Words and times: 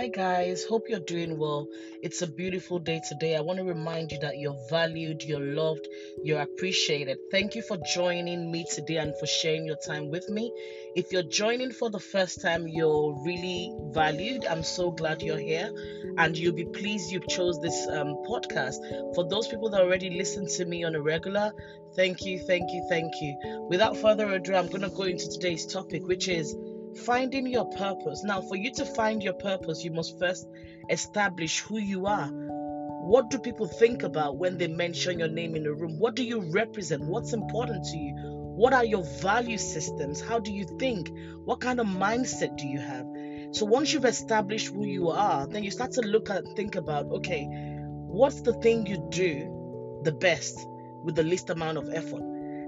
Hi, 0.00 0.08
guys. 0.08 0.64
Hope 0.64 0.88
you're 0.88 0.98
doing 0.98 1.36
well. 1.36 1.68
It's 2.02 2.22
a 2.22 2.26
beautiful 2.26 2.78
day 2.78 3.02
today. 3.06 3.36
I 3.36 3.42
want 3.42 3.58
to 3.58 3.66
remind 3.66 4.12
you 4.12 4.18
that 4.20 4.38
you're 4.38 4.56
valued, 4.70 5.22
you're 5.22 5.54
loved, 5.54 5.86
you're 6.24 6.40
appreciated. 6.40 7.18
Thank 7.30 7.54
you 7.54 7.60
for 7.60 7.76
joining 7.94 8.50
me 8.50 8.64
today 8.64 8.96
and 8.96 9.12
for 9.20 9.26
sharing 9.26 9.66
your 9.66 9.76
time 9.76 10.10
with 10.10 10.26
me. 10.30 10.54
If 10.96 11.12
you're 11.12 11.28
joining 11.30 11.70
for 11.70 11.90
the 11.90 12.00
first 12.00 12.40
time, 12.40 12.66
you're 12.66 13.14
really 13.26 13.74
valued. 13.90 14.46
I'm 14.46 14.62
so 14.62 14.90
glad 14.90 15.20
you're 15.20 15.36
here, 15.36 15.70
and 16.16 16.34
you'll 16.34 16.54
be 16.54 16.64
pleased 16.64 17.12
you 17.12 17.20
chose 17.28 17.60
this 17.60 17.86
um, 17.88 18.24
podcast. 18.26 18.78
For 19.14 19.28
those 19.28 19.48
people 19.48 19.68
that 19.68 19.82
already 19.82 20.16
listen 20.16 20.46
to 20.46 20.64
me 20.64 20.82
on 20.82 20.94
a 20.94 21.02
regular, 21.02 21.52
thank 21.94 22.24
you, 22.24 22.38
thank 22.38 22.72
you, 22.72 22.86
thank 22.88 23.12
you. 23.20 23.66
Without 23.68 23.98
further 23.98 24.32
ado, 24.32 24.54
I'm 24.54 24.68
going 24.68 24.80
to 24.80 24.88
go 24.88 25.02
into 25.02 25.28
today's 25.28 25.66
topic, 25.66 26.06
which 26.06 26.26
is 26.26 26.56
Finding 26.96 27.46
your 27.46 27.66
purpose. 27.66 28.24
Now, 28.24 28.40
for 28.40 28.56
you 28.56 28.72
to 28.72 28.84
find 28.84 29.22
your 29.22 29.34
purpose, 29.34 29.84
you 29.84 29.92
must 29.92 30.18
first 30.18 30.46
establish 30.90 31.60
who 31.60 31.78
you 31.78 32.06
are. 32.06 32.28
What 32.28 33.30
do 33.30 33.38
people 33.38 33.66
think 33.66 34.02
about 34.02 34.36
when 34.36 34.58
they 34.58 34.66
mention 34.66 35.18
your 35.18 35.28
name 35.28 35.56
in 35.56 35.66
a 35.66 35.72
room? 35.72 35.98
What 35.98 36.16
do 36.16 36.24
you 36.24 36.40
represent? 36.40 37.02
What's 37.04 37.32
important 37.32 37.84
to 37.84 37.96
you? 37.96 38.14
What 38.16 38.74
are 38.74 38.84
your 38.84 39.04
value 39.22 39.56
systems? 39.56 40.20
How 40.20 40.38
do 40.38 40.52
you 40.52 40.64
think? 40.78 41.10
What 41.44 41.60
kind 41.60 41.80
of 41.80 41.86
mindset 41.86 42.58
do 42.58 42.66
you 42.66 42.78
have? 42.78 43.06
So, 43.52 43.64
once 43.66 43.92
you've 43.92 44.04
established 44.04 44.68
who 44.68 44.84
you 44.84 45.08
are, 45.08 45.46
then 45.46 45.64
you 45.64 45.70
start 45.70 45.92
to 45.92 46.02
look 46.02 46.28
at 46.28 46.44
think 46.56 46.74
about 46.74 47.06
okay, 47.06 47.46
what's 47.50 48.42
the 48.42 48.52
thing 48.54 48.86
you 48.86 49.08
do 49.10 50.00
the 50.04 50.12
best 50.12 50.58
with 51.02 51.14
the 51.14 51.22
least 51.22 51.50
amount 51.50 51.78
of 51.78 51.88
effort? 51.92 52.22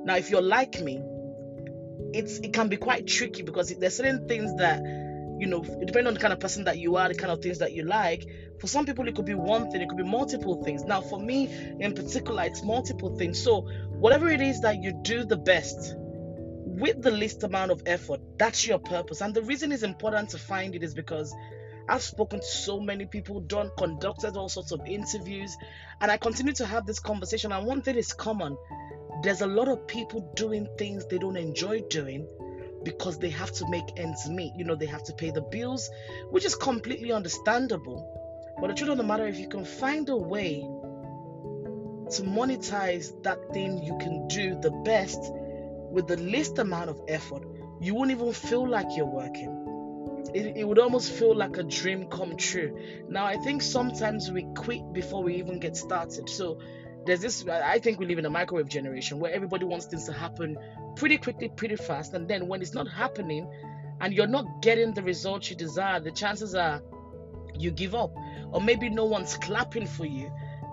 Now, 0.05 0.17
if 0.17 0.31
you're 0.31 0.43
like 0.43 0.81
me, 0.81 1.03
it's 2.13 2.39
it 2.39 2.53
can 2.53 2.69
be 2.69 2.77
quite 2.77 3.07
tricky 3.07 3.43
because 3.43 3.69
there's 3.77 3.97
certain 3.97 4.27
things 4.29 4.55
that 4.57 4.83
you 5.39 5.47
know 5.47 5.61
depending 5.63 6.07
on 6.07 6.15
the 6.15 6.21
kind 6.21 6.33
of 6.33 6.41
person 6.41 6.65
that 6.65 6.79
you 6.79 6.97
are 6.97 7.09
the 7.09 7.15
kind 7.15 7.33
of 7.33 7.41
things 7.41 7.59
that 7.59 7.73
you 7.73 7.83
like 7.85 8.27
for 8.61 8.67
some 8.67 8.87
people 8.87 9.07
it 9.09 9.15
could 9.15 9.25
be 9.25 9.35
one 9.35 9.71
thing 9.71 9.81
it 9.81 9.89
could 9.89 9.99
be 9.99 10.05
multiple 10.05 10.63
things. 10.63 10.85
Now 10.85 11.01
for 11.01 11.19
me 11.19 11.49
in 11.81 11.95
particular 11.95 12.45
it's 12.45 12.63
multiple 12.63 13.17
things. 13.17 13.43
So 13.43 13.63
whatever 13.91 14.29
it 14.31 14.41
is 14.41 14.61
that 14.61 14.83
you 14.83 14.93
do 15.03 15.25
the 15.25 15.37
best 15.37 15.97
with 15.97 17.03
the 17.03 17.11
least 17.11 17.43
amount 17.43 17.71
of 17.71 17.83
effort 17.87 18.21
that's 18.39 18.67
your 18.67 18.79
purpose. 18.79 19.21
And 19.21 19.35
the 19.35 19.43
reason 19.43 19.73
it's 19.73 19.83
important 19.83 20.31
to 20.31 20.39
find 20.39 20.75
it 20.75 20.83
is 20.83 20.95
because 20.95 21.35
I've 21.89 22.03
spoken 22.03 22.41
to 22.41 22.47
so 22.47 22.81
many 22.81 23.07
people, 23.07 23.41
done 23.41 23.71
conducted 23.77 24.37
all 24.37 24.49
sorts 24.49 24.71
of 24.71 24.81
interviews, 24.87 25.57
and 26.01 26.11
I 26.11 26.17
continue 26.17 26.53
to 26.55 26.67
have 26.67 26.87
this 26.87 27.01
conversation. 27.01 27.53
And 27.53 27.67
one 27.67 27.83
thing 27.83 27.97
is 27.97 28.13
common 28.13 28.57
there's 29.23 29.43
a 29.43 29.47
lot 29.47 29.69
of 29.69 29.87
people 29.87 30.33
doing 30.35 30.69
things 30.79 31.07
they 31.07 31.19
don't 31.19 31.37
enjoy 31.37 31.83
doing 31.91 32.27
because 32.83 33.19
they 33.19 33.31
have 33.31 33.53
to 33.53 33.69
make 33.69 33.85
ends 33.97 34.29
meet. 34.29 34.53
You 34.57 34.65
know, 34.65 34.75
they 34.75 34.87
have 34.87 35.05
to 35.05 35.13
pay 35.13 35.31
the 35.31 35.43
bills, 35.43 35.91
which 36.31 36.45
is 36.45 36.55
completely 36.55 37.13
understandable. 37.13 38.09
But 38.61 38.69
the 38.69 38.75
truth 38.75 38.91
of 38.91 38.97
the 38.97 39.05
matter, 39.05 39.27
if 39.27 39.39
you 39.39 39.49
can 39.49 39.65
find 39.65 40.09
a 40.09 40.17
way 40.17 40.61
to 42.11 42.23
monetize 42.23 43.23
that 43.23 43.39
thing 43.53 43.83
you 43.83 43.97
can 43.99 44.29
do 44.29 44.59
the 44.61 44.71
best 44.85 45.19
with 45.91 46.07
the 46.07 46.17
least 46.17 46.59
amount 46.59 46.91
of 46.91 47.01
effort, 47.09 47.45
you 47.81 47.95
won't 47.95 48.11
even 48.11 48.33
feel 48.33 48.69
like 48.69 48.87
you're 48.97 49.07
working. 49.07 49.59
It, 50.35 50.57
it 50.59 50.65
would 50.65 50.79
almost 50.79 51.13
feel 51.13 51.35
like 51.35 51.57
a 51.59 51.63
dream 51.63 52.07
come 52.07 52.37
true. 52.37 52.79
Now, 53.09 53.27
I 53.27 53.37
think 53.37 53.63
sometimes 53.63 54.31
we 54.31 54.47
quit 54.57 54.93
before 54.93 55.23
we 55.23 55.37
even 55.37 55.59
get 55.59 55.77
started. 55.77 56.29
So, 56.29 56.59
there's 57.07 57.21
this 57.21 57.47
i 57.49 57.79
think 57.79 57.99
we 57.99 58.07
live 58.07 58.19
in 58.19 58.27
a 58.27 58.31
microwave 58.31 58.69
generation 58.69 59.19
where 59.19 59.33
everybody 59.33 59.65
wants 59.65 59.87
things 59.87 60.05
to 60.05 60.13
happen 60.13 60.57
pretty 60.97 61.19
quickly 61.19 61.49
pretty 61.49 61.77
fast. 61.77 62.15
And 62.15 62.29
then 62.29 62.49
when 62.49 62.63
it's 62.63 62.75
not 62.75 62.89
happening 62.89 63.51
and 64.01 64.13
you're 64.13 64.27
not 64.27 64.63
getting 64.63 64.95
the 64.95 65.03
results 65.03 65.51
you 65.51 65.57
desire 65.57 66.01
the 66.01 66.11
chances 66.11 66.55
are 66.55 66.83
you 67.55 67.71
give 67.71 67.95
up 67.95 68.13
or 68.53 68.61
maybe 68.61 68.89
no 68.89 69.05
one's 69.05 69.37
clapping 69.37 69.87
for 69.87 70.07
you 70.07 70.27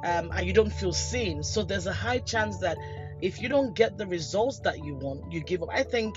um, 0.03 0.31
and 0.33 0.47
you 0.47 0.53
don't 0.53 0.71
feel 0.71 0.93
seen. 0.93 1.43
So 1.43 1.63
there's 1.63 1.87
a 1.87 1.93
high 1.93 2.19
chance 2.19 2.59
that 2.59 2.77
if 3.21 3.41
you 3.41 3.49
don't 3.49 3.73
get 3.73 3.97
the 3.97 4.07
results 4.07 4.59
that 4.59 4.83
you 4.83 4.95
want 4.95 5.31
you 5.31 5.41
give 5.41 5.63
up. 5.63 5.69
I 5.71 5.83
think 5.83 6.15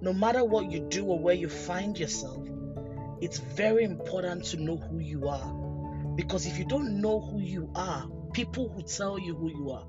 no 0.00 0.12
matter 0.12 0.44
what 0.44 0.70
you 0.70 0.80
do 0.80 1.04
or 1.04 1.18
where 1.18 1.34
you 1.34 1.48
find 1.48 1.98
yourself 1.98 2.46
it's 3.20 3.38
very 3.38 3.84
important 3.84 4.44
to 4.46 4.56
know 4.56 4.78
who 4.78 4.98
you 4.98 5.28
are. 5.28 5.52
Because 6.14 6.46
if 6.46 6.58
you 6.58 6.64
don't 6.64 7.02
know 7.02 7.20
who 7.20 7.38
you 7.38 7.70
are 7.74 8.08
people 8.32 8.68
who 8.68 8.82
tell 8.82 9.18
you 9.18 9.34
who 9.34 9.48
you 9.48 9.70
are. 9.70 9.86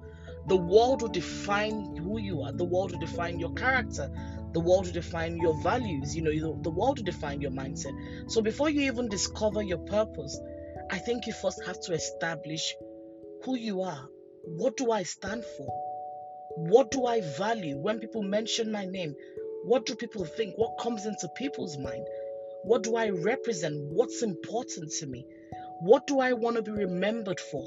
The 0.47 0.57
world 0.57 1.01
will 1.01 1.09
define 1.09 1.95
who 1.97 2.19
you 2.19 2.41
are. 2.41 2.51
The 2.51 2.65
world 2.65 2.91
will 2.91 2.99
define 2.99 3.39
your 3.39 3.53
character. 3.53 4.09
The 4.53 4.59
world 4.59 4.85
will 4.85 4.93
define 4.93 5.37
your 5.37 5.61
values. 5.61 6.15
You 6.15 6.23
know, 6.23 6.59
the 6.61 6.69
world 6.71 6.97
will 6.97 7.05
define 7.05 7.41
your 7.41 7.51
mindset. 7.51 7.93
So 8.31 8.41
before 8.41 8.69
you 8.69 8.81
even 8.81 9.07
discover 9.07 9.61
your 9.61 9.77
purpose, 9.77 10.39
I 10.89 10.97
think 10.97 11.27
you 11.27 11.33
first 11.33 11.63
have 11.65 11.79
to 11.81 11.93
establish 11.93 12.75
who 13.45 13.55
you 13.55 13.81
are. 13.81 14.07
What 14.43 14.77
do 14.77 14.91
I 14.91 15.03
stand 15.03 15.45
for? 15.45 15.67
What 16.57 16.91
do 16.91 17.05
I 17.05 17.21
value? 17.21 17.77
When 17.77 17.99
people 17.99 18.23
mention 18.23 18.71
my 18.71 18.85
name, 18.85 19.15
what 19.63 19.85
do 19.85 19.95
people 19.95 20.25
think? 20.25 20.57
What 20.57 20.79
comes 20.79 21.05
into 21.05 21.29
people's 21.37 21.77
mind? 21.77 22.05
What 22.63 22.83
do 22.83 22.95
I 22.95 23.09
represent? 23.09 23.75
What's 23.93 24.21
important 24.23 24.91
to 24.99 25.07
me? 25.07 25.25
What 25.81 26.07
do 26.07 26.19
I 26.19 26.33
want 26.33 26.57
to 26.57 26.61
be 26.61 26.71
remembered 26.71 27.39
for? 27.39 27.65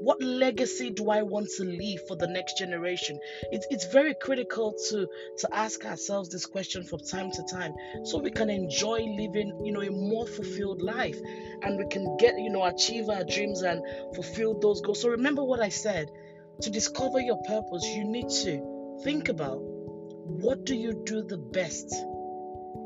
What 0.00 0.20
legacy 0.22 0.90
do 0.90 1.10
I 1.10 1.22
want 1.22 1.48
to 1.56 1.64
leave 1.64 2.00
for 2.02 2.16
the 2.16 2.26
next 2.26 2.58
generation? 2.58 3.18
It's, 3.50 3.66
it's 3.70 3.86
very 3.86 4.14
critical 4.14 4.74
to, 4.90 5.06
to 5.38 5.54
ask 5.54 5.84
ourselves 5.84 6.28
this 6.28 6.46
question 6.46 6.84
from 6.84 7.00
time 7.00 7.30
to 7.30 7.42
time 7.50 7.74
so 8.04 8.18
we 8.18 8.30
can 8.30 8.50
enjoy 8.50 9.00
living, 9.00 9.58
you 9.64 9.72
know, 9.72 9.82
a 9.82 9.90
more 9.90 10.26
fulfilled 10.26 10.82
life 10.82 11.18
and 11.62 11.78
we 11.78 11.86
can 11.86 12.16
get, 12.18 12.34
you 12.38 12.50
know, 12.50 12.64
achieve 12.64 13.08
our 13.08 13.24
dreams 13.24 13.62
and 13.62 13.82
fulfill 14.14 14.58
those 14.58 14.80
goals. 14.80 15.00
So 15.00 15.10
remember 15.10 15.44
what 15.44 15.60
I 15.60 15.68
said. 15.68 16.10
To 16.62 16.70
discover 16.70 17.20
your 17.20 17.42
purpose, 17.42 17.84
you 17.84 18.04
need 18.04 18.28
to 18.28 19.00
think 19.02 19.28
about 19.28 19.58
what 19.60 20.64
do 20.64 20.76
you 20.76 21.02
do 21.04 21.22
the 21.22 21.36
best? 21.36 21.92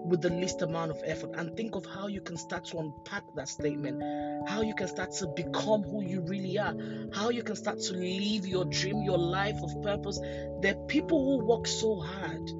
With 0.09 0.23
the 0.23 0.31
least 0.31 0.63
amount 0.63 0.91
of 0.91 1.01
effort 1.05 1.31
and 1.35 1.57
think 1.57 1.75
of 1.75 1.85
how 1.87 2.07
you 2.07 2.21
can 2.21 2.37
start 2.37 2.65
to 2.67 2.79
unpack 2.79 3.23
that 3.35 3.49
statement, 3.49 4.03
how 4.49 4.63
you 4.63 4.75
can 4.75 4.89
start 4.89 5.13
to 5.13 5.27
become 5.27 5.83
who 5.83 6.03
you 6.03 6.21
really 6.23 6.59
are, 6.59 6.75
how 7.13 7.31
you 7.31 7.43
can 7.43 7.57
start 7.57 7.79
to 7.81 7.93
live 7.95 8.47
your 8.47 8.65
dream, 8.65 9.03
your 9.03 9.19
life 9.19 9.63
of 9.63 9.83
purpose. 9.83 10.19
There 10.61 10.75
are 10.75 10.87
people 10.87 11.25
who 11.25 11.45
work 11.45 11.67
so 11.67 12.01
hard 12.01 12.51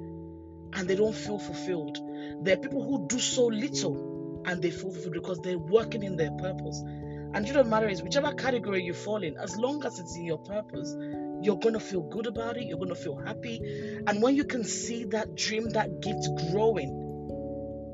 and 0.73 0.87
they 0.87 0.95
don't 0.95 1.15
feel 1.15 1.39
fulfilled. 1.39 1.97
There 2.43 2.55
are 2.55 2.61
people 2.61 2.83
who 2.83 3.07
do 3.07 3.19
so 3.19 3.47
little 3.47 4.43
and 4.45 4.61
they 4.61 4.71
feel 4.71 4.91
fulfilled 4.91 5.13
because 5.13 5.39
they're 5.39 5.57
working 5.57 6.03
in 6.03 6.15
their 6.15 6.31
purpose. 6.31 6.83
And 7.31 7.47
the 7.47 7.63
matter 7.63 7.87
is, 7.87 8.01
whichever 8.01 8.33
category 8.33 8.83
you 8.83 8.93
fall 8.93 9.21
in, 9.21 9.37
as 9.37 9.55
long 9.55 9.85
as 9.85 9.99
it's 9.99 10.15
in 10.15 10.25
your 10.25 10.39
purpose, 10.39 10.95
you're 11.41 11.59
going 11.59 11.73
to 11.73 11.79
feel 11.79 12.01
good 12.01 12.25
about 12.25 12.57
it. 12.57 12.63
You're 12.63 12.77
going 12.77 12.89
to 12.89 12.95
feel 12.95 13.15
happy. 13.15 13.61
And 14.07 14.21
when 14.21 14.35
you 14.35 14.43
can 14.43 14.63
see 14.63 15.05
that 15.05 15.35
dream, 15.35 15.69
that 15.69 16.01
gift 16.01 16.27
growing, 16.51 16.98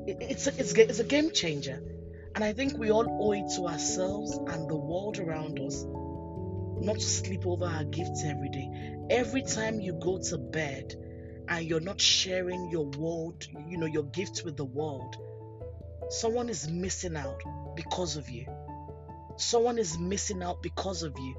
it's 0.06 0.46
a, 0.46 0.50
it's, 0.58 0.72
it's 0.72 0.98
a 1.00 1.04
game 1.04 1.30
changer. 1.32 1.82
And 2.34 2.44
I 2.44 2.52
think 2.52 2.76
we 2.78 2.90
all 2.90 3.06
owe 3.20 3.32
it 3.32 3.50
to 3.56 3.66
ourselves 3.66 4.36
and 4.36 4.68
the 4.68 4.76
world 4.76 5.18
around 5.18 5.58
us 5.58 5.84
not 5.84 6.96
to 6.96 7.06
sleep 7.06 7.46
over 7.46 7.64
our 7.64 7.84
gifts 7.84 8.22
every 8.24 8.50
day. 8.50 8.96
Every 9.10 9.42
time 9.42 9.80
you 9.80 9.94
go 9.94 10.18
to 10.18 10.38
bed 10.38 10.94
and 11.48 11.66
you're 11.66 11.80
not 11.80 12.00
sharing 12.00 12.68
your 12.70 12.84
world, 12.84 13.46
you 13.68 13.78
know, 13.78 13.86
your 13.86 14.04
gifts 14.04 14.42
with 14.44 14.56
the 14.56 14.64
world, 14.64 15.16
someone 16.10 16.48
is 16.48 16.68
missing 16.68 17.16
out 17.16 17.42
because 17.74 18.16
of 18.16 18.28
you. 18.28 18.46
Someone 19.36 19.78
is 19.78 19.98
missing 19.98 20.42
out 20.42 20.62
because 20.62 21.02
of 21.02 21.18
you. 21.18 21.34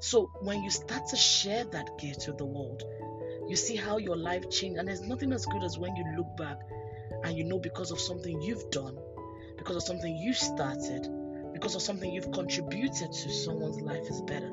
So 0.00 0.30
when 0.40 0.62
you 0.62 0.70
start 0.70 1.08
to 1.08 1.16
share 1.16 1.64
that 1.64 1.98
gift 1.98 2.26
with 2.28 2.38
the 2.38 2.44
world, 2.44 2.82
you 3.48 3.56
see 3.56 3.76
how 3.76 3.98
your 3.98 4.16
life 4.16 4.50
changed. 4.50 4.78
And 4.78 4.86
there's 4.86 5.00
nothing 5.00 5.32
as 5.32 5.46
good 5.46 5.62
as 5.62 5.78
when 5.78 5.96
you 5.96 6.04
look 6.16 6.36
back 6.36 6.58
and 7.24 7.36
you 7.36 7.44
know 7.44 7.58
because 7.58 7.90
of 7.90 8.00
something 8.00 8.40
you've 8.42 8.70
done, 8.70 8.96
because 9.58 9.76
of 9.76 9.82
something 9.82 10.16
you 10.16 10.32
started, 10.32 11.08
because 11.52 11.74
of 11.74 11.82
something 11.82 12.12
you've 12.12 12.32
contributed 12.32 13.12
to, 13.12 13.30
someone's 13.30 13.80
life 13.80 14.08
is 14.08 14.20
better. 14.22 14.50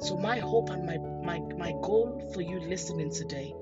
So 0.00 0.16
my 0.16 0.38
hope 0.38 0.70
and 0.70 0.86
my 0.86 0.98
my 0.98 1.40
my 1.56 1.72
goal 1.82 2.30
for 2.34 2.40
you 2.40 2.60
listening 2.60 3.10
today 3.10 3.54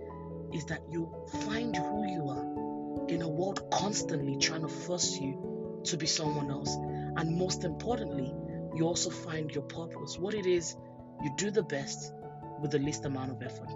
is 0.52 0.64
that 0.66 0.82
you 0.90 1.10
find 1.44 1.74
who 1.76 2.06
you 2.06 2.28
are 2.28 3.08
in 3.08 3.22
a 3.22 3.28
world 3.28 3.70
constantly 3.72 4.36
trying 4.36 4.62
to 4.62 4.68
force 4.68 5.18
you 5.18 5.80
to 5.84 5.96
be 5.96 6.06
someone 6.06 6.50
else. 6.50 6.74
And 7.16 7.36
most 7.36 7.64
importantly, 7.64 8.32
you 8.74 8.84
also 8.86 9.10
find 9.10 9.50
your 9.50 9.64
purpose, 9.64 10.18
what 10.18 10.34
it 10.34 10.46
is 10.46 10.76
you 11.22 11.30
do 11.36 11.50
the 11.50 11.62
best 11.62 12.12
with 12.60 12.70
the 12.70 12.78
least 12.78 13.04
amount 13.04 13.32
of 13.32 13.42
effort. 13.42 13.70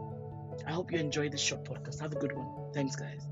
I 0.66 0.72
hope 0.72 0.92
you 0.92 0.98
enjoy 0.98 1.28
this 1.28 1.40
short 1.40 1.64
podcast. 1.64 2.00
Have 2.00 2.12
a 2.12 2.16
good 2.16 2.32
one. 2.32 2.72
Thanks, 2.72 2.96
guys. 2.96 3.26